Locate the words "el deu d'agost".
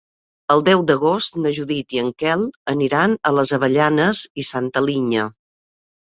0.53-1.35